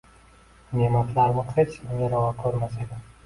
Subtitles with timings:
[0.77, 2.99] Ne’matlarini hech kimga ravo ko’rmas edi.